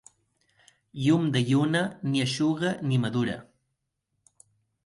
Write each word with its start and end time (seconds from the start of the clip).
Llum 1.01 1.27
de 1.35 1.43
lluna 1.49 1.83
ni 2.09 2.25
eixuga 2.25 2.73
ni 2.89 2.99
madura. 3.07 3.37